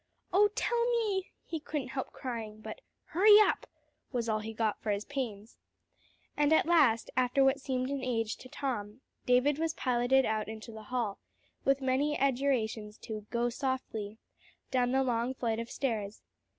"Oh, 0.33 0.49
tell 0.55 0.83
me," 0.93 1.29
he 1.45 1.59
couldn't 1.59 1.89
help 1.89 2.11
crying; 2.11 2.59
but 2.59 2.81
"Hurry 3.05 3.37
up!" 3.39 3.67
was 4.11 4.27
all 4.27 4.39
he 4.39 4.51
got 4.51 4.81
for 4.81 4.89
his 4.89 5.05
pains. 5.05 5.57
And 6.35 6.51
at 6.51 6.65
last, 6.65 7.11
after 7.15 7.43
what 7.43 7.61
seemed 7.61 7.91
an 7.91 8.03
age 8.03 8.37
to 8.37 8.49
Tom, 8.49 9.01
David 9.27 9.59
was 9.59 9.75
piloted 9.75 10.25
out 10.25 10.47
into 10.47 10.71
the 10.71 10.85
hall, 10.89 11.19
with 11.65 11.81
many 11.81 12.17
adjurations 12.17 12.97
to 13.03 13.27
"go 13.29 13.49
softly," 13.49 14.17
down 14.71 14.91
the 14.91 15.03
long 15.03 15.35
flight 15.35 15.59
of 15.59 15.69
stairs. 15.69 16.23